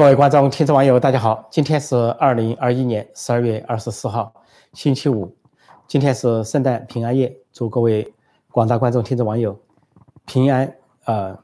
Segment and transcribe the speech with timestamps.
[0.00, 1.46] 各位观众、听众、网友，大家好！
[1.50, 4.32] 今天是二零二一年十二月二十四号，
[4.72, 5.36] 星期五。
[5.86, 8.10] 今天是圣诞平安夜，祝各位
[8.50, 9.60] 广大观众、听众、网友
[10.24, 10.74] 平安
[11.04, 11.38] 呃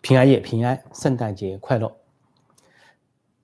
[0.00, 1.88] 平安夜平安，圣诞节快乐。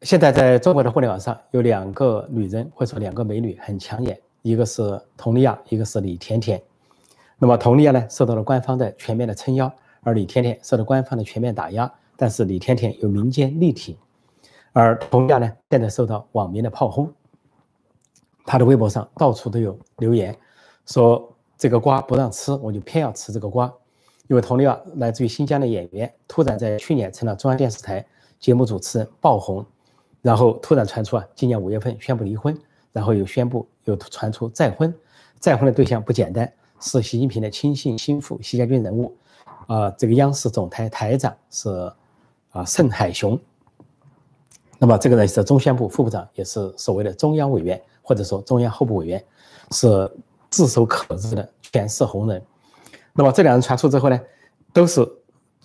[0.03, 6.61] 现在在中国的互联网上有两个女人，或者说两个美女很抢眼，一个是佟丽娅，一个是李甜甜。
[7.39, 11.89] 那么佟丽娅呢，受到了官方的全面的撑腰，而李甜甜受到官方的全面打压。
[12.17, 13.97] 但是李甜甜有民间力挺。
[14.73, 17.13] 而佟丽娅呢，现在受到网民的炮轰，
[18.45, 20.37] 她的微博上到处都有留言，
[20.87, 23.73] 说这个瓜不让吃，我就偏要吃这个瓜。
[24.29, 28.07] 因为佟丽娅来自于新疆的演员，突然在去年成了中央电视台
[28.39, 29.67] 节目主持人，爆红，
[30.23, 32.57] 然后突然传出啊，今年五月份宣布离婚，
[32.93, 34.95] 然后又宣布又传出再婚，
[35.41, 39.13] 再婚的对象不简单，是习近平的亲信心腹，习家军人物，
[39.67, 41.93] 啊，这个央视总台台长是
[42.53, 43.37] 啊盛海雄。
[44.83, 49.23] 那么这个人是中宣部副部长，也是所谓的中央委员，或者说中央候补委员，
[49.73, 50.11] 是
[50.51, 52.43] 炙手可热的权势红人。
[53.13, 54.19] 那么这两人传出之后呢，
[54.73, 55.07] 都是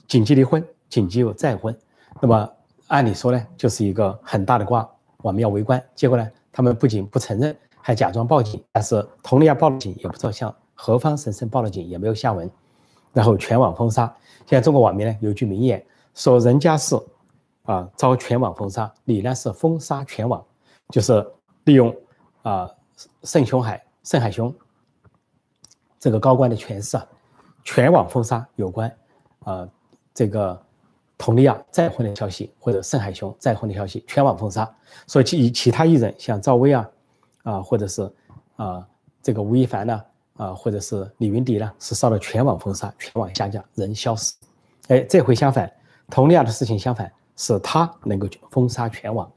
[0.05, 1.73] 紧急离婚，紧急又再婚。
[2.19, 2.51] 那么
[2.87, 4.85] 按理说呢，就是一个很大的瓜，
[5.21, 5.81] 我们要围观。
[5.95, 8.61] 结果呢，他们不仅不承认，还假装报警。
[8.73, 12.51] 但是佟丽娅报了警，也不知道向何方神圣报了警，也没有下文。
[13.13, 14.13] 然后全网封杀。
[14.45, 15.81] 现在中国网民呢有句名言，
[16.13, 16.99] 说人家是。
[17.65, 20.43] 啊，遭全网封杀，你呢是封杀全网，
[20.89, 21.25] 就是
[21.65, 21.95] 利用
[22.43, 22.69] 啊
[23.23, 24.53] 盛雄海、盛海雄
[25.99, 27.07] 这个高官的权势啊，
[27.63, 28.95] 全网封杀有关
[29.39, 29.67] 啊
[30.13, 30.61] 这个
[31.17, 34.71] 佟丽娅再婚的消息或者盛海雄再婚的消息，全网封杀。
[35.07, 36.89] 所以其其他艺人像赵薇啊
[37.43, 38.07] 啊，或者是
[38.57, 38.87] 啊
[39.23, 40.01] 这个吴亦凡呢
[40.37, 44.33] 啊，或者是李云迪呢，是遭到全网封杀、全网下架、人消失。
[44.89, 45.71] 哎，这回相反，
[46.09, 47.11] 佟丽娅的事情相反。
[47.35, 49.29] 是他能够封杀全网，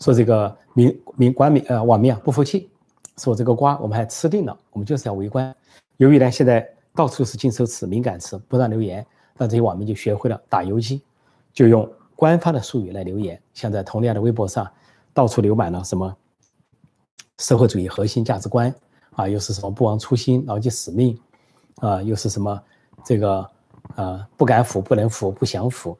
[0.00, 2.70] 说这个民民官民呃网民啊不服气，
[3.16, 5.54] 说这个瓜我们还吃定了，我们就是要围观。
[5.96, 11.02] 由于呢现在到处是禁收词、敏感词，不让留言，那这些网民就学会了打游击，
[11.52, 13.40] 就用官方的术语来留言。
[13.54, 14.70] 像在佟丽娅的微博上，
[15.14, 16.14] 到处留满了什么
[17.38, 18.74] 社会主义核心价值观
[19.14, 21.18] 啊，又是什么不忘初心、牢记使命
[21.76, 22.62] 啊，又是什么
[23.04, 23.50] 这个
[23.94, 25.96] 啊不敢腐、不能腐、不想腐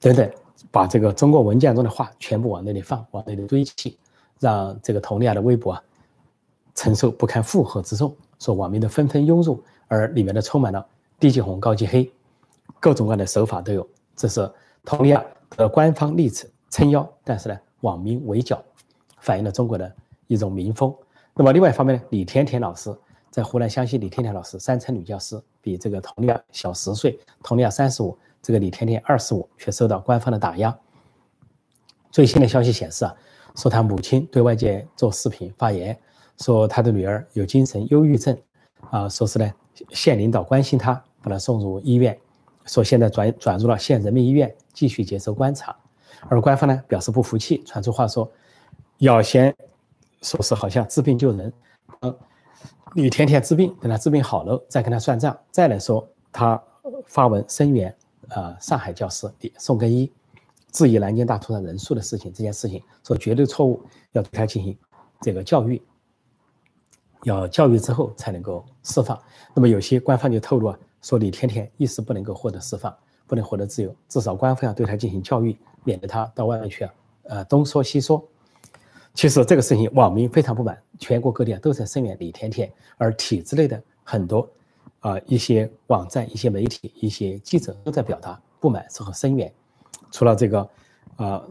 [0.00, 0.30] 等等。
[0.70, 3.98] 把这个中国文件中的话全部往那里放，往那里堆砌，
[4.38, 5.82] 让这个佟丽娅的微博啊
[6.74, 10.86] 承受不堪负荷之重，说网民的纷纷涌入，而里面的充满了
[11.18, 12.10] 低级红、高级黑，
[12.80, 13.86] 各种各样的手法都有。
[14.16, 14.50] 这是
[14.84, 15.22] 佟丽娅
[15.56, 18.62] 的官方例子撑腰，但是呢，网民围剿，
[19.18, 19.92] 反映了中国的
[20.26, 20.94] 一种民风。
[21.34, 22.94] 那么另外一方面呢，李甜甜老师
[23.30, 28.16] 在湖南湘西，李甜甜老师三层女教师，比这个佟丽娅小十岁，佟丽娅三十五。
[28.42, 30.76] 这个李甜甜二十五，却受到官方的打压。
[32.10, 33.14] 最新的消息显示啊，
[33.54, 35.98] 说他母亲对外界做视频发言，
[36.38, 38.36] 说他的女儿有精神忧郁症，
[38.90, 39.50] 啊，说是呢
[39.90, 40.92] 县领导关心他，
[41.22, 42.18] 把他送入医院，
[42.66, 45.74] 说现在转转入了县人民医院继续接受观察。
[46.28, 48.30] 而官方呢表示不服气，传出话说
[48.98, 49.54] 要先
[50.20, 51.52] 说是好像治病救人，
[52.00, 52.14] 嗯，
[52.94, 56.62] 李甜甜治病，等他治病好了再跟他算账，再来说他
[57.06, 57.94] 发文声援。
[58.28, 60.10] 呃，上海教师李宋根一
[60.70, 64.76] 质疑南京大屠杀人数的事情，这件事情说绝对错误，要对他进行
[65.20, 65.82] 这个教育，
[67.24, 69.20] 要教育之后才能够释放。
[69.54, 72.96] 那么有些官方就透露啊，说李天天一时不能够获得释放，
[73.26, 76.94] 不能获得自由，至少官方要对他进行教育，免得他到外面去啊，
[77.24, 78.26] 呃东说西说。
[79.14, 84.48] 其实这个事情网民非常不满，全国各地啊都在声援李甜甜，而体制内的很多。
[85.02, 89.52] 啊，一些网站、一些媒体、一些记者都在表达不满和声援。
[90.12, 90.60] 除了这个，
[91.16, 91.42] 啊，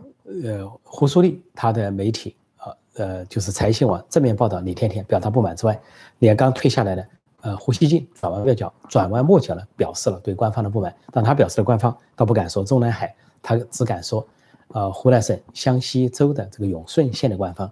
[0.44, 5.80] 呃，胡舒立他的媒体啊，呃，就是财新网正面报道李天天表达不满之外，
[6.20, 7.08] 连刚退下来的
[7.42, 10.96] 呃胡锡进转弯抹角、转弯抹角呢，表示了对官方的不满。
[11.12, 14.26] 但他表示的官方倒不敢说中南海，他只敢说，
[14.70, 17.70] 呃，湖南省湘西州的这个永顺县的官方。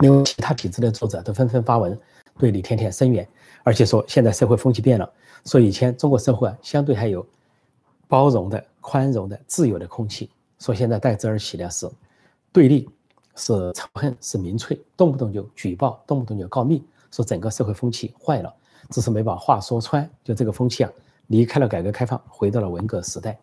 [0.00, 1.98] 另外其他体制的作者都纷纷发文
[2.40, 3.28] 对李甜甜声援。
[3.62, 5.08] 而且说现在社会风气变了，
[5.44, 7.24] 说以前中国社会啊相对还有
[8.08, 11.88] 包容的、宽容的、自由的空气，说现在代之而起的是
[12.50, 12.88] 对立、
[13.36, 18.52] 是仇恨、是民粹，动不动就举报，动不动就告密，说整个社会风气坏了，
[18.88, 20.90] 只是没把话说穿，就这个风气啊
[21.26, 23.38] 离开了改革开放，回到了文革时代，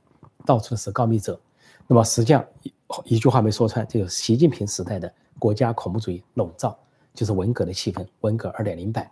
[0.45, 1.39] 到处是告密者。
[1.85, 2.73] 那么实际上一
[3.05, 6.77] 一句话没说穿，就是习近平时代的国家恐怖主义笼罩，
[7.17, 9.09] 就是文革的气氛，文革二点零版。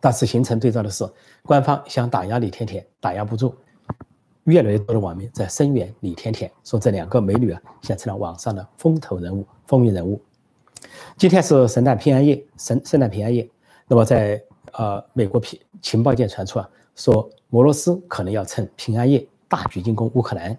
[0.00, 1.06] 但是形成对照的是，
[1.42, 3.54] 官方想打压李甜甜，打压不住，
[4.44, 10.18] 越来越多的网民在声援李甜甜，说这两个美女啊，现成了网上的风头人物、风云人物。
[11.18, 13.46] 今天是圣诞平安夜，圣圣诞平安夜。
[13.86, 14.42] 那么在
[14.72, 20.58] 呃美国情情报界传出啊，说俄罗斯可能要趁平安夜大举进攻乌克兰。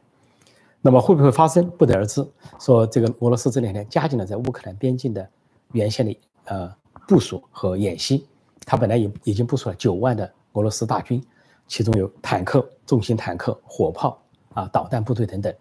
[0.85, 2.25] 那么会不会发生，不得而知。
[2.59, 5.27] 说这个俄罗斯这两天加紧了在乌克兰边境的
[5.73, 6.73] 原先的呃
[7.07, 8.25] 部署和演习，
[8.65, 11.21] 他本来也已经部署了九万的俄罗斯大军。
[11.65, 14.21] 其中有坦克、重型坦克、火炮
[14.53, 15.51] 啊、导弹部队等等。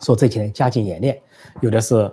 [0.00, 1.20] 说这几年加紧演练，
[1.60, 2.10] 有的是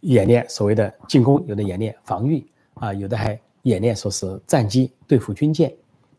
[0.00, 2.44] 演练所谓的进攻，有的演练防御
[2.74, 5.72] 啊，有的还演练说是战机对付军舰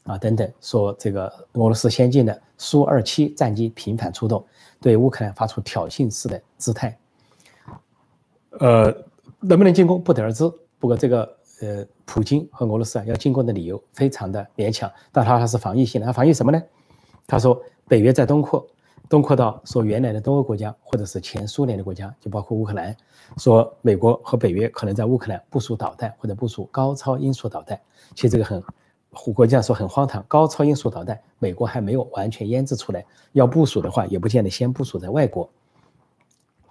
[0.04, 0.50] 啊等等。
[0.62, 4.46] 说这个俄罗斯先进的苏二七战机频繁出动，
[4.80, 6.98] 对乌克兰发出挑衅式的姿态。
[8.60, 8.96] 呃，
[9.48, 10.44] 能不能进攻不得而知。
[10.80, 11.38] 不过这个。
[11.62, 16.06] 呃，普京和俄罗斯啊要进攻的理由非常的勉强，但他还是防御性的。
[16.06, 16.62] 他防御什么呢？
[17.26, 17.58] 他说
[17.88, 18.68] 北约在东扩，
[19.08, 22.94] 东扩到说原来的东欧国家或者是前苏联的国家，就包括乌克兰。
[23.38, 27.80] 说美国和北约可能在乌克兰部署导弹或者部署高超音速导弹。
[28.16, 28.62] 其实这个很，
[29.14, 30.22] 胡国际上说很荒唐。
[30.28, 35.50] 高超音速导弹美国还没有完全研制出来，要部署的话也不见得先部署在外国。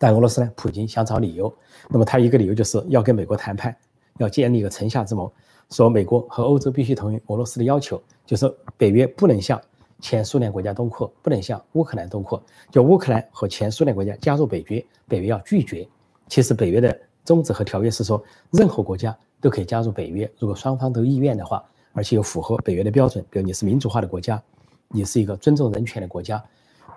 [0.05, 1.51] 但俄罗斯呢，普京想找理由，
[1.89, 3.75] 那么他一个理由就是要跟美国谈判。
[4.19, 5.33] 要建立一个城下之盟，
[5.71, 9.59] 说美国和欧洲必须同意俄罗斯的要求，就是北约不能向
[10.01, 12.39] 前苏联国家东扩，不能向乌克兰东扩。
[12.71, 15.89] 就乌克兰和前苏联国家加入北约，北约要拒绝。
[16.29, 21.65] 其实北约的宗旨和条约是说，任何国家都可以加入北约，如果双方都意愿的话，
[21.95, 24.41] 而且又符合北约的标准，比如你是民主化的国家，
[24.89, 26.45] 你是一个尊重人权的国家，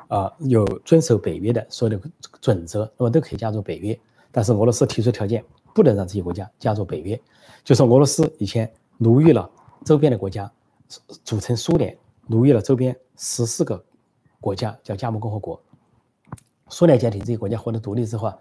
[0.07, 2.09] 啊，有遵守北约的所有的
[2.41, 3.99] 准则，那么都可以加入北约。
[4.31, 5.43] 但是俄罗斯提出条件。
[5.73, 7.21] 不能让这些国家加入北约，
[7.63, 8.67] 就说俄罗斯以前
[8.97, 9.47] 奴役了
[9.85, 10.51] 周边的国家，
[11.23, 11.95] 组成苏联，
[12.25, 13.85] 奴役了周边十四个
[14.41, 15.61] 国家，叫加盟共和国。
[16.69, 18.33] 苏联解体，这些国家获得独立之后，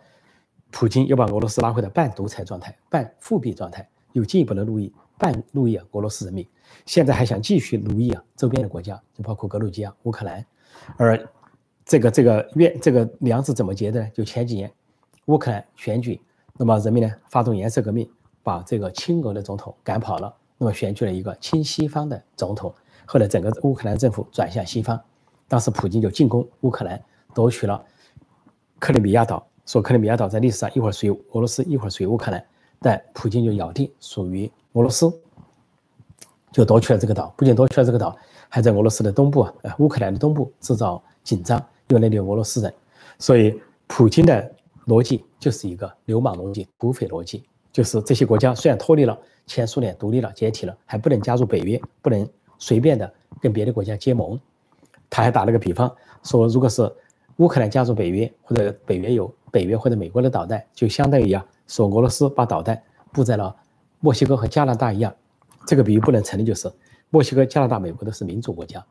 [0.70, 6.48] 普京又把俄罗斯拉回到半独裁状态、半复辟状态，又进一步的奴役、半奴役俄罗斯人民。
[6.86, 10.42] 现在还想继续奴役啊周边的国家，就包括格鲁吉亚、乌克兰。
[10.96, 11.28] 而
[11.86, 14.10] 这个这个愿这个梁子怎么结的呢？
[14.12, 14.70] 就前几年
[15.26, 16.20] 乌克兰选举。
[16.58, 18.10] 那么人民呢发动颜色革命，
[18.42, 22.74] 把这个亲俄的总统赶跑了，那么选举了一个亲西方的总统。
[23.04, 25.00] 后来整个乌克兰政府转向西方，
[25.46, 27.00] 当时普京就进攻乌克兰，
[27.32, 27.80] 夺取了
[28.80, 32.44] 克里米亚岛，说克里米亚岛在历史上一会儿属于俄罗斯，一会儿属于乌克兰，
[32.80, 35.12] 但普京就咬定属于俄罗斯，
[36.50, 37.32] 就夺取了这个岛。
[37.36, 38.16] 不仅夺取了这个岛，
[38.48, 42.72] 还在俄罗斯的东部啊，乌克兰的东部制造紧张，因为那里有俄罗斯人，
[43.18, 44.52] 所以普京的。
[44.86, 47.42] 逻辑就是一个流氓逻辑、土匪逻辑，
[47.72, 52.24] 就是这些国家虽然脱离了前苏联、独立了、解体了，还不能加入北约，不能
[52.56, 54.38] 随便的跟别的国家结盟。
[55.10, 55.92] 他还打了个比方，
[56.22, 56.88] 说如果是
[57.38, 62.80] 乌克兰加入北约，或者北约有北约或者美国的导弹，就相当于啊，说俄罗斯把导弹
[63.10, 63.52] 布在了
[63.98, 65.12] 墨西哥和加拿大一样。
[65.66, 66.70] 这个比喻不能成立，就是
[67.10, 68.86] 墨西哥、加拿大、美国都是民主国家，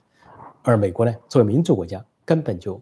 [0.62, 2.82] 而美国呢，作为民主国家，根本就。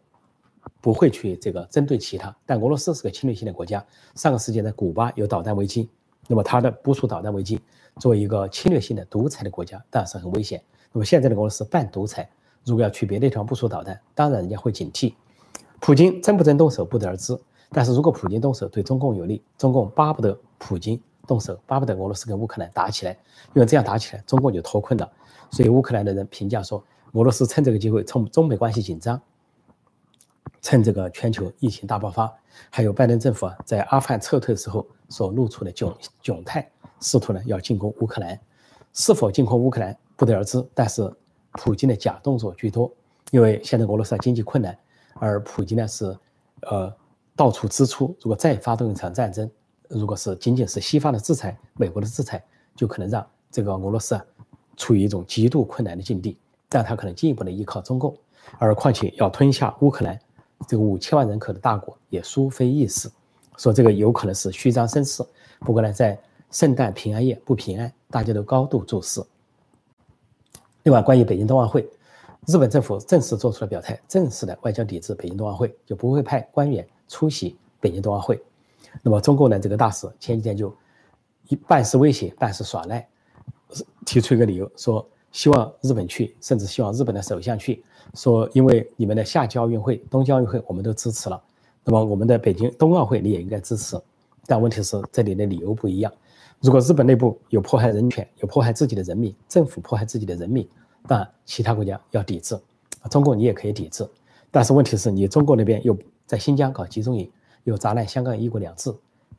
[0.79, 3.85] 不会去这个针对其他，但俄罗斯是个侵略性的国家。
[4.15, 5.89] 上个世纪的古巴有导弹危机，
[6.25, 7.61] 那么它的部署导弹危机，
[7.99, 10.63] 作为一个侵略性的独裁的国家，当然是很危险。
[10.93, 12.29] 那么现在的俄罗斯半独裁，
[12.63, 15.13] 如果要去别的地方部署导弹，当然人家会警惕。
[15.81, 17.37] 普京真不真动手不得而知，
[17.71, 20.97] 但是如果普京动手对中共有利，中共巴不得普京
[21.27, 23.11] 动手，巴不得俄罗斯跟乌克兰打起来，
[23.53, 25.11] 因为这样打起来，中共就脱困了。
[25.51, 26.81] 所以乌克兰的人评价说，
[27.11, 29.21] 俄罗斯趁这个机会冲中美关系紧张。
[30.63, 32.33] 趁这个全球疫情大爆发，
[32.69, 35.93] 还有拜登政府啊在阿富汗撤退的时候所露出的窘
[36.23, 36.67] 窘态，
[37.01, 38.39] 试图呢要进攻乌克兰，
[38.93, 40.65] 是否进攻乌克兰不得而知。
[40.73, 41.13] 但是
[41.51, 42.89] 普京的假动作居多，
[43.31, 44.75] 因为现在俄罗斯经济困难，
[45.15, 46.17] 而普京呢是
[46.61, 46.91] 呃
[47.35, 48.15] 到处支出。
[48.21, 49.51] 如果再发动一场战争，
[49.89, 52.41] 如果是仅仅是西方的制裁、美国的制裁，
[52.73, 54.25] 就可能让这个俄罗斯啊
[54.77, 56.37] 处于一种极度困难的境地，
[56.69, 58.17] 但他可能进一步的依靠中共，
[58.59, 60.17] 而况且要吞下乌克兰。
[60.67, 63.11] 这个五千万人口的大国也殊非易事，
[63.57, 65.23] 说这个有可能是虚张声势。
[65.59, 66.17] 不过呢，在
[66.51, 69.21] 圣诞平安夜不平安，大家都高度注视。
[70.83, 71.87] 另外，关于北京冬奥会，
[72.47, 78.41] 日本政府正式做出了表态，正式的外交抵制北京冬奥会，就不会派官员出席北京冬奥会。
[79.01, 80.73] 那么，中共的这个大使前几天就
[81.49, 83.07] 一半是威胁，半是耍赖，
[84.05, 85.05] 提出一个理由说。
[85.33, 91.43] 希望日本去，甚至希望日本的首相去，说因为你们的夏季奥运会、冬季奥运会我们都支持了，
[91.83, 93.99] 那么我们的北京冬奥会你也应该支持。
[94.45, 96.11] 但问题是这里的理由不一样。
[96.61, 100.67] 如果日本内部有迫害人权、有迫害自己的人民，政府迫害自己的人民，
[101.09, 102.57] 那其他国家要抵制，
[103.09, 104.07] 中共你也可以抵制。
[104.51, 105.97] 但是问题是你中国那边又
[106.27, 107.29] 在新疆搞集中营，
[107.63, 108.93] 又砸烂香港一国两制，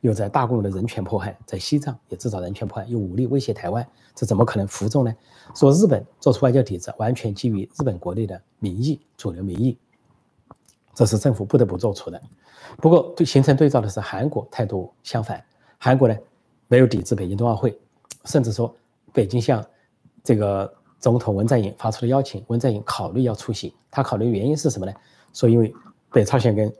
[0.05, 5.13] 又在大规模的人权迫害，在西藏也制造人权迫害，又武力威胁台湾，这怎么可能服众呢？
[5.53, 9.77] 说日本做出外交抵制，完全基于日本国内的民意，主流民意，
[10.93, 12.21] 这是政府不得不做出的。
[12.77, 15.43] 不过对形成对照的是韩国态度相反，
[15.77, 16.15] 韩国呢
[16.67, 17.77] 没有抵制北京冬奥会，
[18.25, 18.73] 甚至说
[19.11, 19.65] 北京向
[20.23, 20.73] 这个。
[20.97, 23.75] 总统文在寅发出了邀请，文在寅考虑要出席。
[23.91, 24.93] 他考虑原因是什么呢？
[25.33, 25.71] 说因为
[26.09, 26.73] 北朝鲜跟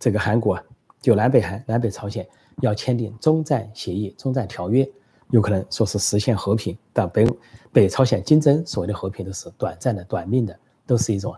[0.00, 0.60] 这个韩国，
[1.00, 2.26] 就南北韩、南北朝鲜
[2.60, 4.88] 要签订中战协议、中战条约，
[5.30, 6.76] 有可能说是实现和平。
[6.92, 7.26] 但北
[7.72, 11.34] 北朝鲜竞争所谓的和平都是短暂的、短命的，都是一种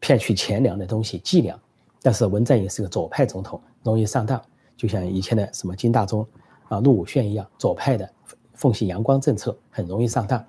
[0.00, 1.58] 骗取钱粮的东西、伎俩。
[2.02, 4.42] 但是文在寅是个左派总统，容易上当，
[4.76, 6.26] 就像以前的什么金大中
[6.68, 8.10] 啊、陆武铉一样，左派的
[8.54, 10.44] 奉行阳光政策，很容易上当。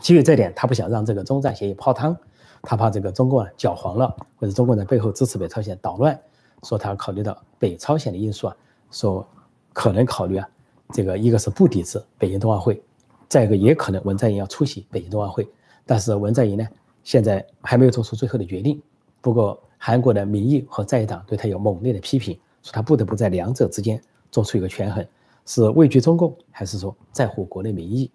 [0.00, 2.16] 基于这点，他不想让这个中战协议泡汤，
[2.62, 6.18] 他怕这个中共啊搅黄了，或者中共在背后支持北朝鲜捣乱，
[6.62, 8.56] 说他考虑到北朝鲜的因素啊，
[8.96, 9.28] 说
[9.74, 10.48] 可能考虑啊，
[10.94, 12.82] 这个一个是不抵制北京冬奥会，
[13.28, 15.46] 再一个也可能文在寅要出席北京冬奥会，
[15.84, 16.66] 但是文在寅呢
[17.04, 18.82] 现在还没有做出最后的决定。
[19.20, 24.00] 不过韩国的民意和在野党对他有猛烈的批评，说他不得不在两者之间
[24.30, 25.06] 做出一个权衡，
[25.44, 28.10] 是畏惧中共还是说在乎国内民意？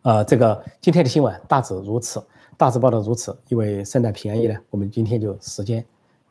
[0.00, 2.24] 呃，这个今天的新闻大致如此，
[2.56, 3.36] 大致报道如此。
[3.48, 5.84] 因为圣诞平安夜呢，我们今天就时间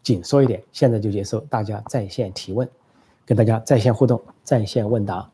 [0.04, 2.70] 紧缩一点，现在就接受大家在线提问，
[3.26, 5.32] 跟大家在线互动、在线问答。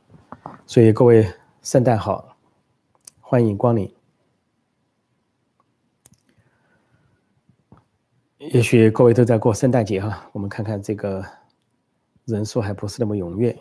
[0.67, 1.27] 所以各位
[1.63, 2.37] 圣诞好，
[3.19, 3.91] 欢迎光临。
[8.37, 11.25] 也许各位都在过圣诞节哈，我们看看这个
[12.25, 13.59] 人数还不是那么踊跃，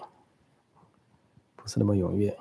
[1.57, 2.38] 不是那么踊跃。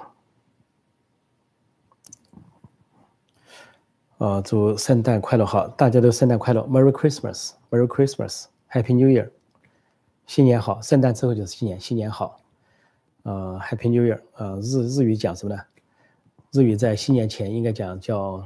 [4.17, 5.45] 啊，祝圣诞快乐！
[5.45, 9.29] 好，大家都圣诞快乐，Merry Christmas，Merry Christmas Happy New Year，
[10.25, 10.81] 新年好！
[10.81, 12.41] 圣诞之后就是新年，新年好。
[13.23, 15.61] 呃，Happy New Year，呃，日日语讲什么呢？
[16.51, 18.45] 日语在新年前应该讲叫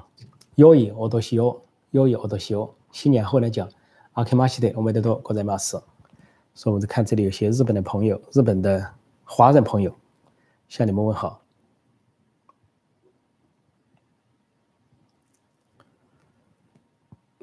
[0.58, 2.70] Yoi Odoshio，Yoi Odoshio。
[2.92, 3.68] 新年后来讲
[4.13, 5.82] Akimashi 我们得多过在马斯。
[6.54, 9.96] 所以我们看这里有些日本的朋友，日本的华人朋友，
[10.68, 11.40] 向你们问好。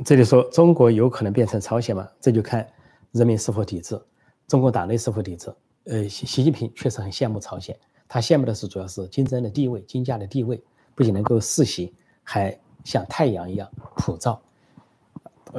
[0.05, 2.09] 这里说中国有可能变成朝鲜吗？
[2.21, 2.67] 这就看
[3.11, 4.01] 人民是否抵制，
[4.47, 5.53] 中国党内是否抵制。
[5.85, 7.77] 呃，习习近平确实很羡慕朝鲜，
[8.07, 10.63] 他羡慕的是主要是金正恩的地位、金家的地位，
[10.95, 14.41] 不仅能够世袭，还像太阳一样普照。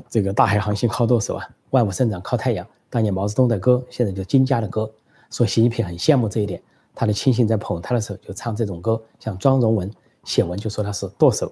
[0.07, 2.65] 这个大海航行靠舵手啊，万物生长靠太阳。
[2.89, 4.89] 当年毛泽东的歌，现在就金家的歌。
[5.31, 6.61] 说习近平很羡慕这一点，
[6.95, 9.91] 他的亲信在捧他的时候就唱这种歌，像庄荣文
[10.23, 11.51] 写文就说他是舵手，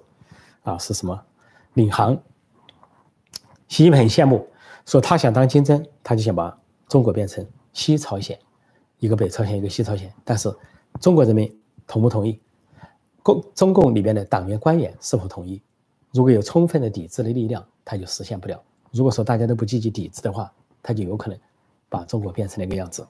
[0.64, 1.20] 啊，是什么
[1.74, 2.18] 领航。
[3.68, 4.48] 习近平很羡慕，
[4.86, 6.58] 说他想当金正，他就想把
[6.88, 8.40] 中国变成西朝鲜，
[9.00, 10.12] 一个北朝鲜，一个西朝鲜。
[10.24, 10.54] 但是
[11.02, 11.54] 中国人民
[11.86, 12.40] 同不同意？
[13.22, 15.62] 共中共里面的党员官员是否同意？
[16.12, 18.64] 如果有充分的抵制的力量，他就实现不了。
[18.92, 21.38] 如果说大家都不积极抵制的话，他就有可能
[21.90, 23.06] 把中国变成那个样子。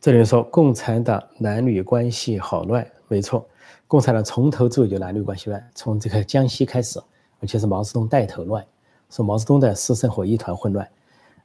[0.00, 3.48] 这里说共产党男女关系好乱，没错。
[3.88, 7.00] 共产党从头至尾就男女关系乱，从这个江西开始，
[7.40, 8.66] 而且是毛泽东带头乱，
[9.10, 10.88] 说毛泽东的私生活一团混乱，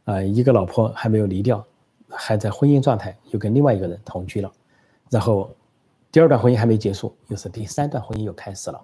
[0.05, 1.63] 啊，一个老婆还没有离掉，
[2.09, 4.51] 还在婚姻状态，又跟另外一个人同居了，
[5.11, 5.51] 然后
[6.11, 8.81] 第二段婚姻还没结束，又是第三段婚姻又开始了，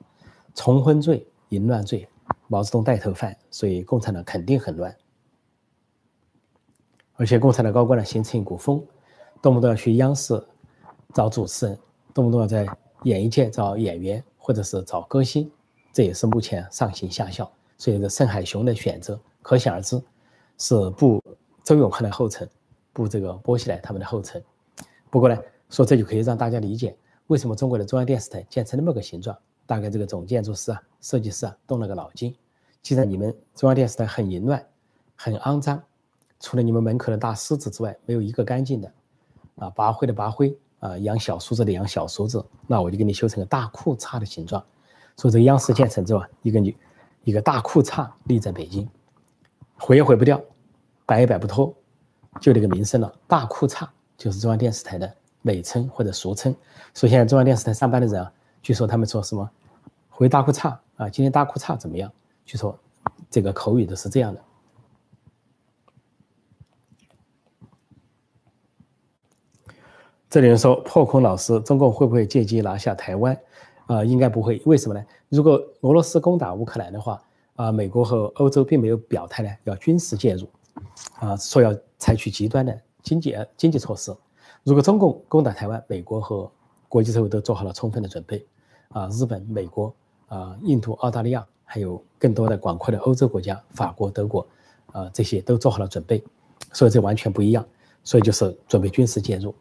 [0.53, 2.07] 重婚罪、淫乱罪，
[2.47, 4.95] 毛泽东带头犯，所以共产党肯定很乱，
[7.15, 8.85] 而且共产党高官呢形成一股风，
[9.41, 10.39] 动不动要去央视
[11.11, 11.79] 找主持人，
[12.13, 12.67] 动不动要在。
[13.03, 15.49] 演艺界找演员，或者是找歌星，
[15.93, 17.51] 这也是目前上行下效。
[17.77, 20.01] 所以，这盛海雄的选择可想而知，
[20.57, 21.23] 是步
[21.63, 22.49] 周永康的后尘，
[22.91, 24.43] 步这个波西来他们的后尘。
[25.09, 25.37] 不过呢，
[25.69, 29.37] 说这就可以让大家理解，为什么中国的中央电视台建成那么个形状。
[29.67, 32.33] 大概这个总建筑师啊、设计师啊动了个脑筋。
[32.81, 34.65] 既然你们中央电视台很淫乱、
[35.15, 35.83] 很肮脏，
[36.39, 38.91] 除了你们门口的大狮子之外，没有一个干净的，
[39.57, 40.57] 啊，拔灰的拔灰。
[40.79, 44.63] 啊，养小叔子的养小叔子，那我就给你修成个大裤衩的形状。
[45.15, 46.77] 所以这个央视建成之后，一个女，
[47.23, 48.87] 一个大裤衩立在北京，
[49.77, 50.39] 毁也毁不掉，
[51.05, 51.73] 摆也摆不脱，
[52.39, 53.11] 就这个名声了。
[53.27, 56.55] 大裤衩就是中央电视台的美称或者俗称。
[56.93, 58.31] 所以现在中央电视台上班的人啊，
[58.61, 59.49] 据说他们说什么
[60.09, 62.11] 回大裤衩啊，今天大裤衩怎么样？
[62.45, 62.77] 据说
[63.29, 64.41] 这个口语都是这样的。
[70.29, 73.37] 这里人说破空老师，中共会不会借机拿下台湾？
[73.85, 74.61] 啊，应该不会。
[74.65, 75.01] 为什么呢？
[75.29, 77.21] 如果俄罗斯攻打乌克兰的话，
[77.55, 80.45] 啊，美国和欧洲并没有表态呢，要军事介入，
[81.19, 84.13] 啊，说要采取极端的经济经济措施。
[84.63, 86.51] 如果中共攻打台湾，美国和
[86.89, 88.45] 国际社会都做好了充分的准备，
[88.89, 89.95] 啊，日本、美国、
[90.27, 94.45] 啊，印度、澳大利亚，还有更多的广阔的欧洲国家，法国、德国，
[94.91, 96.21] 啊，这些都做好了准备，
[96.73, 97.65] 所以这完全不一样。
[98.03, 99.53] 所以就是准备军事介入。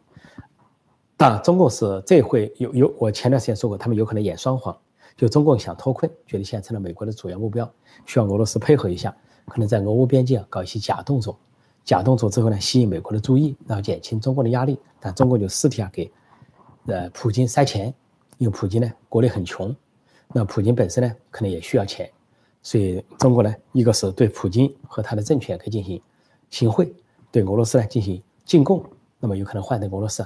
[1.17, 4.77] 但，中共是这回有有，我前段时间说过，他们有可能演双簧，
[5.17, 7.69] 就中共想脱困，觉得现在成了美国的主要目标，
[8.05, 9.13] 需要俄罗斯配合一下，
[9.47, 11.37] 可能在俄乌边界搞一些假动作，
[11.83, 14.79] 假动作之后呢，吸引美国的注意，然后减轻中国的压力。
[14.99, 16.09] 但中国就私底下给。
[16.89, 17.93] 呃，普京塞钱，
[18.37, 19.75] 因为普京呢国内很穷，
[20.33, 22.09] 那普京本身呢可能也需要钱，
[22.61, 26.01] 所以中国呢一个是对普京和他的政权可以进行
[26.49, 26.95] 行贿，
[27.29, 28.81] 对俄罗斯呢进行进贡，
[29.19, 30.25] 那么有可能换成俄罗斯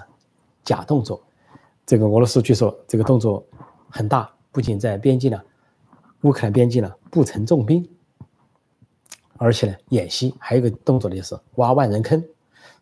[0.64, 1.22] 假动作。
[1.86, 3.46] 这个俄罗斯据说这个动作
[3.90, 5.42] 很大，不仅在边境呢，
[6.22, 7.88] 乌克兰边境呢布成重兵，
[9.38, 12.24] 而且呢演习，还有一个动作呢就是挖万人坑，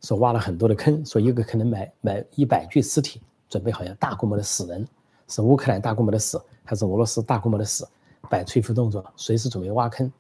[0.01, 3.21] 说挖了很多的坑，说一个可能埋埋一百具尸体。
[3.50, 4.88] 准备好像大规模的死人，
[5.27, 7.83] 是乌克兰大规模的死，还是俄罗斯大规模的死？
[8.29, 10.12] 摆出一副动作，随时准备挖坑。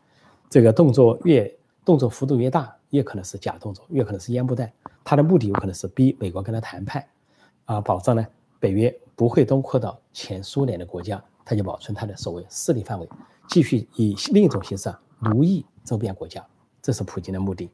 [0.49, 4.73] 这个动作越动作幅度越大，越可能是假动作，越可能是烟雾弹。
[5.03, 7.05] 他的目的有可能是逼美国跟他谈判，
[7.69, 8.25] 啊，保障呢
[8.59, 13.07] 北约不会东扩到前苏联的国家，他就保存他的所谓势力范围，
[13.47, 16.43] 继续以另一种形式啊奴役周边国家。
[16.81, 17.69] 这是普京的目的。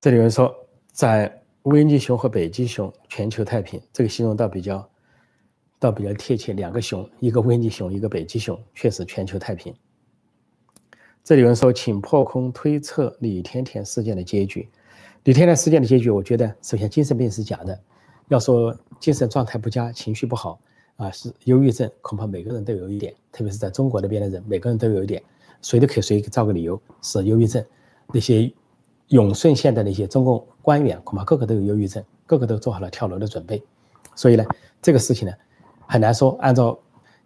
[0.00, 0.54] 这里有人说，
[0.92, 4.88] 在维尼熊和北极熊，全球太平，这个形容倒比较，
[5.80, 6.52] 倒比较贴切。
[6.52, 9.74] 两个熊，一个维尼熊，一个北极熊，确实全球太平。
[11.24, 14.68] 这里有人说，请破空推测李甜甜事件的结局。
[15.22, 17.80] 李甜甜事件的结局，我觉得首先精神病是假的。
[18.28, 20.60] 要说精神状态不佳、情绪不好
[20.96, 25.22] 啊，是忧郁症，恐怕每个人都有一点，特别是在中国那边的人，每个人都有一点，
[25.62, 27.64] 谁都可以随找个理由是忧郁症。
[28.12, 28.52] 那些。
[29.08, 33.62] 永顺县的那些中共官员，恐怕个个都有忧郁症，个个都做好了跳楼的准备。
[34.14, 34.42] 所以呢，
[34.80, 35.34] 这个事情呢，
[35.86, 36.76] 很难说按照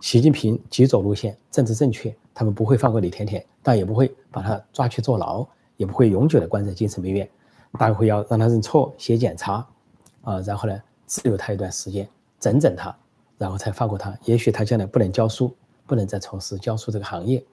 [0.00, 7.28] 习近平极左路线，政治正确，他们不会放过李甜甜，但也不会把他抓去坐牢，也不会永久的关在精神病院，
[7.78, 9.66] 大概会要让他认错、写检查，
[10.22, 12.08] 啊，然后呢，自由他一段时间，
[12.38, 12.96] 整整他，
[13.36, 14.16] 然后才放过他。
[14.24, 15.54] 也许他将来不能教书，
[15.86, 17.44] 不能再从事教书这个行业。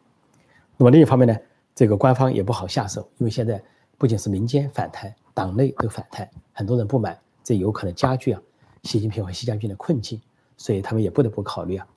[0.78, 1.38] 那么另一方面呢，
[1.74, 3.62] 这个官方也不好下手，因为现在。
[3.98, 8.42] 不仅是民间反弹，党内都反弹，很多人不满，这有可能加剧啊
[8.84, 10.22] 习近平和习家军的困境，
[10.58, 11.88] 所以他们也不得不考虑啊，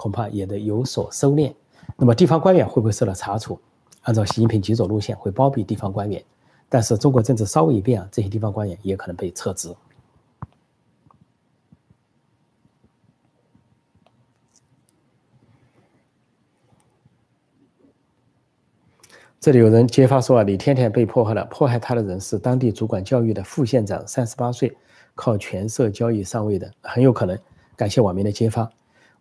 [0.00, 1.52] 恐怕也得有所收敛。
[1.98, 3.60] 那么地方官员会不会受到查处？
[4.00, 6.24] 按照习近平急走路线，会包庇地方官员，
[6.70, 9.76] 但是中国政治稍微一变啊，这些地方官员也可能被撤职。
[19.38, 24.74] 这里有人揭发说啊，李天天被迫害了，迫害他的人是当地主管教育的副县长，三十八岁，
[25.14, 27.38] 靠权色交易上位的，很有可能。
[27.76, 28.70] 感谢网民的揭发，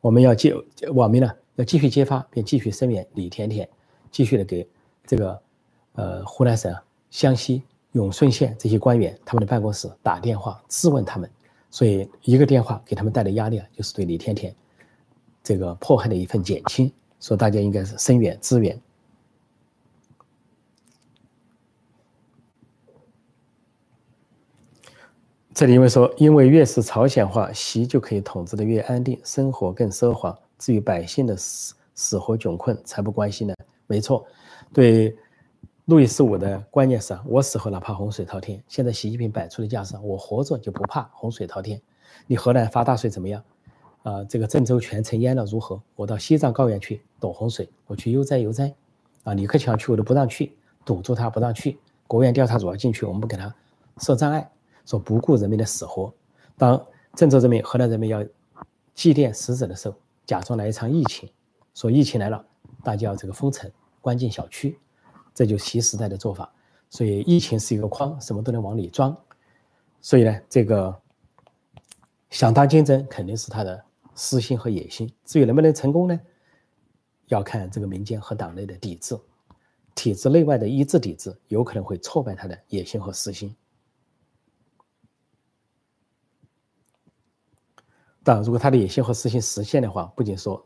[0.01, 0.53] 我们要接
[0.93, 3.67] 网民呢，要继续揭发，并继续声援李甜甜，
[4.11, 4.67] 继续的给
[5.05, 5.41] 这个
[5.93, 6.73] 呃湖南省
[7.09, 11.29] 湘西永顺县这些官员他们的办公室打电话质问他们，
[11.69, 14.55] 所以一个电话给他们带来压力啊，就是对李甜甜
[15.43, 18.79] 这个迫害的一份减轻，所以大家应该是声援支援。
[25.59, 30.33] 这里因为说，因为越是朝鲜化，习就可以统治的越安定，生活更奢华。
[30.57, 33.53] 至于百姓的死死活窘困，才不关心呢。
[33.85, 34.25] 没错，
[34.71, 35.13] 对
[35.83, 38.63] 路易十五的观念是：我死后哪怕洪水滔天。
[38.69, 41.81] 现在习近平摆出的架势，我活着就不怕洪水滔天。
[42.25, 43.43] 你河南发大水怎么样？
[44.03, 45.81] 啊，这个郑州全城淹了如何？
[45.97, 48.73] 我到西藏高原去躲洪水，我去悠哉悠哉。
[49.25, 50.53] 啊，李克强去我都不让去，
[50.85, 51.77] 堵住他不让去。
[52.07, 53.53] 国务院调查组要进去，我们不给他
[53.97, 54.49] 设障碍。
[54.89, 56.11] 说不顾人民的死活，
[56.57, 58.25] 当郑州人民、河南人民要
[58.95, 61.29] 祭奠死者的时候，假装来一场疫情，
[61.75, 62.43] 说疫情来了，
[62.83, 63.71] 大家要这个封城、
[64.01, 64.79] 关进小区，
[65.31, 66.51] 这就新时代的做法。
[66.89, 69.15] 所以疫情是一个筐，什么都能往里装。
[70.01, 70.99] 所以呢，这个
[72.31, 73.79] 想当竞争，肯定是他的
[74.15, 75.07] 私心和野心。
[75.23, 76.19] 至于能不能成功呢，
[77.27, 79.15] 要看这个民间和党内的抵制，
[79.93, 83.55] 体制内外的一致抵制，有可能会挫败他的野心和私心。
[88.23, 90.63] 但如果他的野心和私心实现的话，不仅说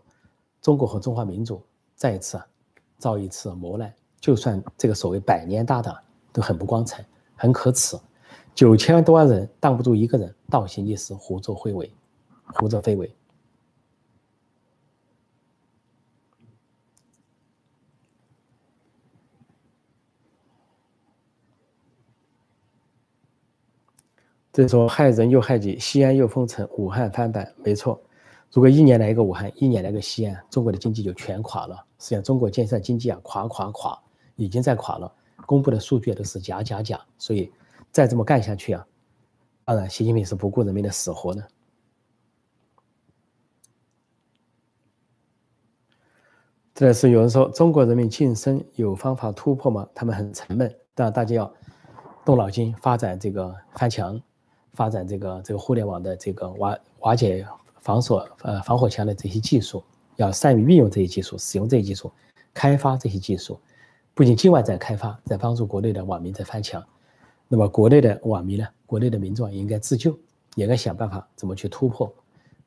[0.62, 1.62] 中国和中华民族
[1.96, 2.42] 再一次
[2.98, 5.96] 遭一次磨难，就算这个所谓百年大党
[6.32, 7.98] 都很不光彩、很可耻。
[8.56, 11.92] 九千多万人挡不住一个人，倒行逆施，胡作非为，
[12.56, 13.16] 胡作非为。
[24.54, 28.00] 这说害人又害己，西安又封城，武汉翻版，没错。
[28.52, 31.76] 如果一年来一个武汉，一年来个西安，中国的经济就全垮了。
[31.98, 34.00] 实际上，中国建设经济啊，垮垮垮，
[34.36, 35.12] 已经在垮了。
[35.48, 37.52] 公布的数据都是假假假，所以
[37.92, 38.86] 再这么干下去啊，
[39.66, 41.48] 当然，习近平是不顾人民的死活的。
[46.76, 49.90] 这是有人说，中国人民晋升有方法突破吗？
[49.96, 51.52] 他们很沉闷，但大家要
[52.24, 54.22] 动脑筋，发展这个翻墙。
[54.74, 57.46] 发展这个这个互联网的这个瓦瓦解
[57.80, 59.84] 防锁呃防火墙的这些技术，
[60.16, 62.12] 要善于运用这些技术，使用这些技术，
[62.54, 63.60] 开发这些技术，
[64.14, 66.84] 不仅境外在开发，在帮助国内的网民在翻墙，
[67.48, 70.18] 那么国内的网民呢，国内的民众也应该自救，
[70.56, 72.12] 也该想办法怎么去突破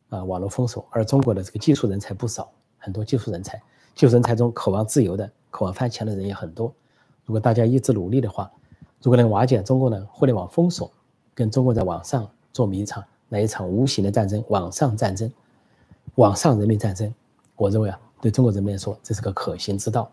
[0.08, 0.86] 啊网络封锁。
[0.90, 3.60] 而中国的这个技术人才不少，很多技术人才，
[3.94, 6.72] 技术人才中渴望自由的、渴望翻墙的人也很多。
[7.24, 8.52] 如果大家一直努力的话，
[9.02, 10.88] 如果能瓦解中国的互联网封锁。
[11.36, 15.30] 跟中国在网上做一场来一场无形的战争，网上战争，
[16.14, 17.12] 网上人民战争，
[17.56, 20.10] 我认为啊，对中国人民来说，这是个可行之道，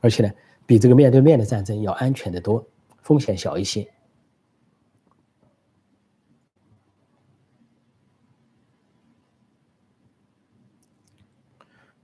[0.00, 0.32] 而且呢，
[0.64, 2.64] 比这个面对面的战争要安全的多，
[3.02, 3.84] 风险小一些。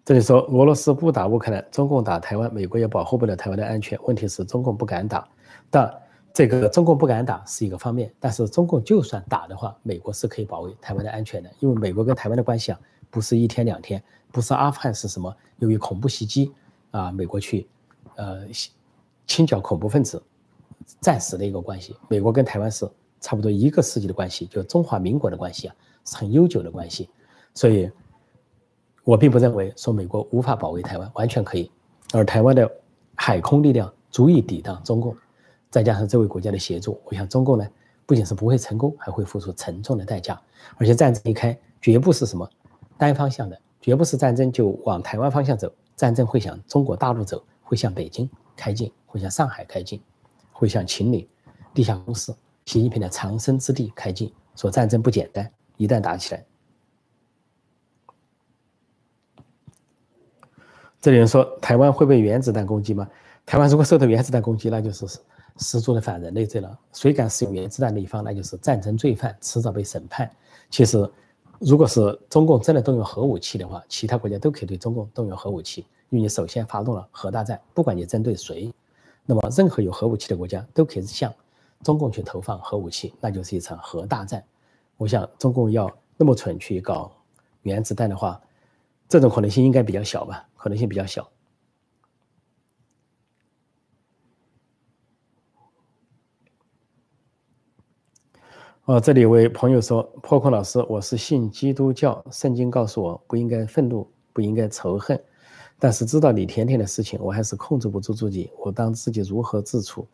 [0.05, 3.97] 这里说，俄罗斯不打乌克兰，中共打台湾，美国也保护不了台湾的安全。
[4.03, 5.29] 问题是中共不敢打，
[5.71, 6.03] 但。
[6.33, 15.35] 这个中共不敢打是一个方面，但是中共就算打的话，美国是可以保卫台湾的安全的，因为美国跟台湾的关系啊，不是一天两天，不是阿富汗是什么？
[15.59, 16.53] 由于恐怖袭击
[16.93, 17.67] 啊，美国去
[18.15, 18.43] 呃
[19.27, 20.23] 清剿恐怖分子，
[21.01, 21.97] 暂时的一个关系。
[22.09, 22.89] 美国跟台湾是
[23.21, 27.11] 差不多一个世纪的关系，就中华民国的关系啊，是很悠久的关系。
[27.55, 27.91] 所以，
[29.03, 31.71] 我并不认为说美国无法保卫台湾，完全可以，
[32.13, 32.71] 而台湾的
[33.17, 35.17] 海空力量足以抵挡中共。
[35.71, 37.67] 再加上这位国家的协助，我想中共呢
[38.05, 40.41] 不仅是不会成功，还会付出沉重的代价。
[40.77, 42.49] 而且战争一开，绝不是什么
[42.99, 50.03] 单方向的，绝不是战争就往台湾方向走，战争会向中国大陆走，会向北京开进，会向上海开进，
[50.53, 51.27] 会向秦岭
[51.73, 54.33] 地下公司、习近平的藏身之地开进。
[54.57, 56.45] 说战争不简单，一旦打起来，
[61.01, 63.09] 这里人说台湾会被原子弹攻击吗？
[63.47, 65.07] 台湾如果受到原子弹攻击，那就是
[65.61, 66.77] 十足的反人类罪了。
[66.93, 70.29] 谁敢使用原子弹的一方，那就是战争罪犯，迟早被审判。
[70.69, 71.09] 其实，
[71.59, 78.73] 如果是中共真的动用核武器的话，其他国家都可以对中共动用核武器，因为你首先发动了核大战，不管你针对谁，
[79.25, 81.33] 那么任何有核武器的国家都可以向
[81.83, 84.43] 中共去投放核武器，那就是一场核大战。
[84.97, 87.13] 我想，中共要那么蠢去搞
[87.63, 88.41] 原子弹的话，
[89.09, 90.47] 这种可能性应该比较小吧？
[90.57, 91.29] 可能性比较小。
[98.91, 105.17] 哦，这里有位朋友说：“破空老师，我是信基督教，圣经告诉我不应该愤怒，不应该仇恨，
[105.79, 110.05] 但是知道李甜甜的事情，我还是控制不住自己，我当自己如何自处？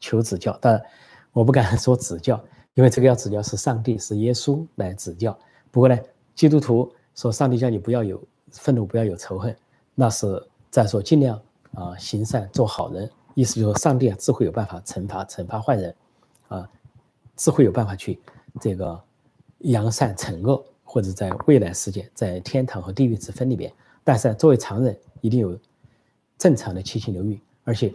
[0.00, 0.54] 求指教。
[0.60, 0.78] 但
[1.32, 2.38] 我不敢 说指教，
[2.74, 5.34] 因为这个要指教是上帝，是耶稣来指教。
[5.70, 5.98] 不过呢，
[6.34, 9.56] 基督徒说上帝叫你不要有愤怒，不要有仇恨，
[9.94, 11.40] 那是在说尽量
[11.72, 15.94] 啊行善做好人，意思就是说上帝啊自会有办法惩罚惩罚坏人，
[16.48, 16.68] 啊。”
[17.36, 18.18] 是会有办法去
[18.60, 19.00] 这个
[19.58, 23.72] 扬善惩恶，或者在未来世界，在天堂和地狱之分里边。
[24.04, 25.58] 但是作为常人，一定有
[26.38, 27.92] 正常的七情六欲，而且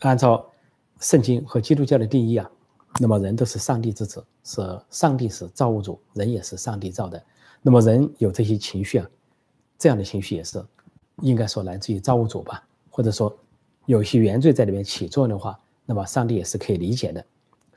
[0.00, 0.44] 按照
[0.98, 2.50] 圣经和基督教的定义啊，
[2.98, 7.22] 那么人都是上帝之子，是上帝是造物主，人也是上帝造的。
[7.62, 9.08] 那么人有这些情绪啊，
[9.78, 10.64] 这样的情绪也是
[11.22, 13.34] 应该说来自于造物主吧，或者说
[13.86, 17.24] 有些原罪在里面起作用的话，那么上帝也是可以理解的。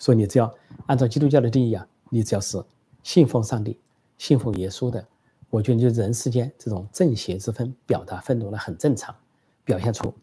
[0.04, 0.54] 所以你只要
[0.88, 2.62] 按照基督教的定义啊，你只要是
[3.04, 3.80] 信奉上帝、
[4.18, 5.08] 信奉耶稣的，
[5.50, 9.16] 我觉得就人世间这种正邪之分，表达愤怒那很正常，
[9.64, 10.14] 表现出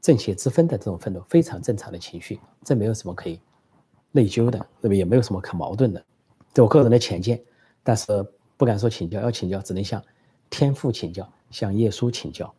[0.00, 3.40] 正邪之分的这种愤怒，非常正常的情绪，这没有什么可以
[4.12, 4.94] 内疚的，对吧？
[4.94, 6.04] 也没有什么可矛盾的，
[6.52, 7.42] 这我个人的浅见，
[7.82, 8.24] 但是
[8.56, 10.00] 不敢说请教，要请教只能向
[10.48, 12.54] 天父请教，向耶稣请教。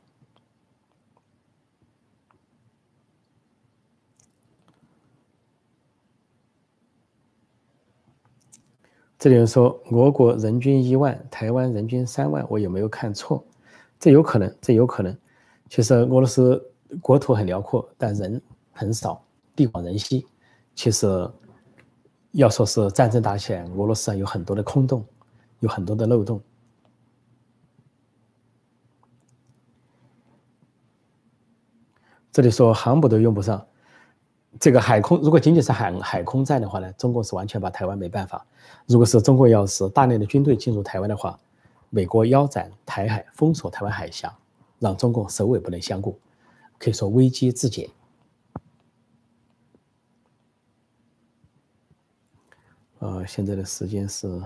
[9.26, 13.44] 这里人说，俄国人均一万，台湾人均三万，我有没有看错？
[14.00, 15.18] 这有可能，这有可能。
[15.68, 16.64] 其实俄罗斯
[17.02, 18.40] 国土很辽阔，但人
[18.72, 19.20] 很少，
[19.56, 20.28] 地广人稀。
[20.76, 21.28] 其实
[22.34, 25.04] 要说是战争打起来，俄罗斯啊有很多的空洞，
[25.60, 26.40] 有很多的漏洞。
[32.32, 33.66] 这里说航母都用不上，
[34.60, 38.46] 这个海空如果仅仅是海海空战的话呢，中国是完全把台湾没办法。
[38.88, 41.40] 如果是中国要是大量的军队进入台湾的话，
[41.90, 44.34] 美国腰斩台海，封锁台湾海峡，
[44.80, 46.18] 让中共首尾不能相顾，
[46.78, 47.90] 可以说危机自解。
[53.00, 54.42] 呃，现在的时间是，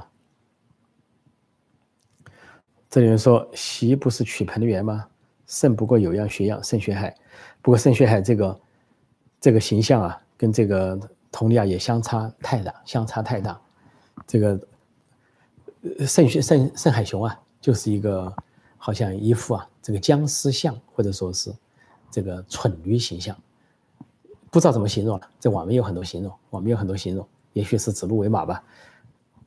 [2.89, 5.07] 这里面说习不是取彭丽媛吗？
[5.45, 7.15] 胜不过有样学样，胜学海。
[7.61, 8.59] 不过胜学海这个
[9.39, 10.99] 这个形象啊，跟这个
[11.31, 13.59] 佟丽娅也相差太大，相差太大。
[14.27, 14.59] 这个
[16.05, 18.33] 盛学盛盛海雄啊，就是一个
[18.77, 21.53] 好像一副啊这个僵尸像，或者说是
[22.11, 23.35] 这个蠢驴形象，
[24.51, 25.29] 不知道怎么形容了。
[25.39, 27.27] 这网面有很多形容，网面有很多形容。
[27.53, 28.63] 也许是指鹿为马吧，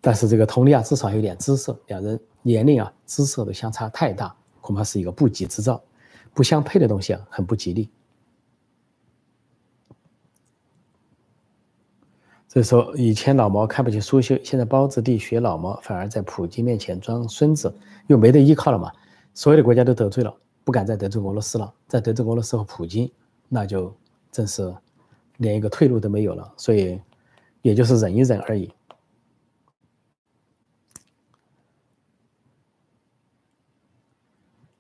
[0.01, 5.81] 但是这个佟丽娅至少有点姿色，两人年龄啊、姿色的相差太大，恐怕是一个不吉之兆，
[6.35, 7.89] 不相配的东西啊，很不吉利。
[12.53, 17.75] 所以说，以前老毛看不起苏修，现在包子弟学老毛，反而在普京面前装孙子，
[18.09, 18.93] 又没得依靠了嘛？
[19.33, 23.11] 所有的国家都得罪了，不敢再得罪俄罗斯了，再得罪俄罗斯和普京，
[23.49, 23.91] 那就
[24.31, 24.71] 真是
[25.39, 26.53] 连一个退路都没有了。
[26.59, 27.01] 所以。
[27.63, 28.69] 也就是忍一忍而已。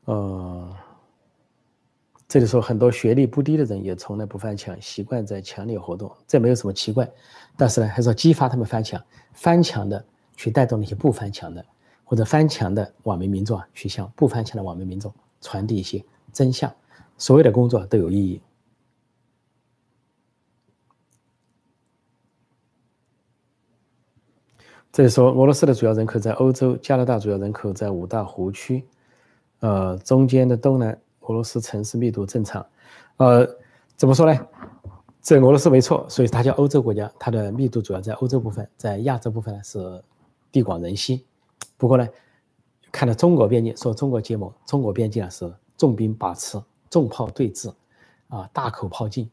[0.07, 0.72] 呃，
[2.33, 7.07] 这里说很多学历不低的人也从来不翻墙，习惯在墙里活动，这没有什么奇怪。
[7.59, 8.99] 但是呢，还是要激发他们翻墙，
[9.35, 10.03] 翻墙的
[10.35, 11.62] 去带动那些不翻墙的，
[12.05, 16.73] 或者翻墙的网民民众啊，去向不翻墙的网民民众传递一些真相。
[17.18, 18.40] 所有的工作都有意义。
[24.90, 28.87] 这里说，俄罗斯的主要人口在欧洲，加拿大主要人口在五大湖区，
[29.61, 32.65] 呃，中间的东南俄罗斯城市密度正常，
[33.17, 33.49] 呃，
[33.97, 34.39] 怎么说呢？
[35.21, 40.03] 这俄罗斯没错，所以它叫欧洲国家，它的密度主要在欧洲部分，在亚洲部分呢是
[40.51, 41.25] 地广人稀。
[41.77, 42.09] 不过呢，
[42.91, 47.73] 看到中国边境，说中国结盟，中国边境啊是重兵把持，重炮对峙，
[48.29, 49.31] 啊，大口炮进，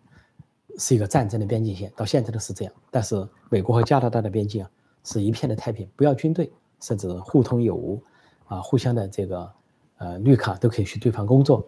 [0.77, 2.73] 是一个战争的边境线，到现在都是这样。
[2.91, 4.69] 但是美国和加拿大的边境啊。
[5.05, 8.03] 是一片的太平，不要军队，甚至互通有无，
[8.47, 9.51] 啊，互相的这个
[9.97, 11.65] 呃绿卡都可以去对方工作，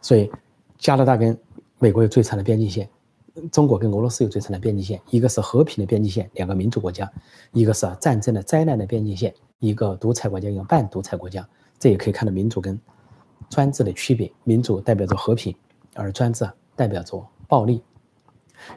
[0.00, 0.30] 所以
[0.78, 1.38] 加拿大跟
[1.78, 2.88] 美国有最长的边境线，
[3.50, 7.06] 中国跟俄罗斯有最长的边境线，一个是和平的边境线，两个民主国家；
[7.52, 11.46] 一个是战争的灾难的边境线，一个独裁国家，一个半独裁国家。
[11.78, 12.78] 这也可以看到民主跟
[13.48, 15.54] 专制的区别，民主代表着和平，
[15.94, 17.82] 而专制代表着暴力。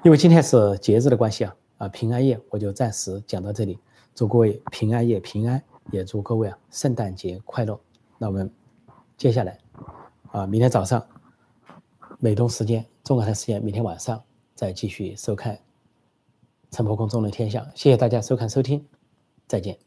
[0.04, 3.78] 因为今天是节日的关系啊，啊平安夜，我就暂时讲到这里。
[4.16, 7.78] 祝各位平安夜平安，也祝各位啊圣诞节快乐。
[8.18, 8.50] 那我们
[9.18, 9.58] 接下来
[10.32, 11.06] 啊，明天早上
[12.24, 14.24] 美东时间、中国台时间，明天晚上
[14.56, 15.60] 再继续收看
[16.72, 17.70] 陈伯公中的天下。
[17.76, 18.88] 谢谢大家收看收听，
[19.46, 19.78] 再见。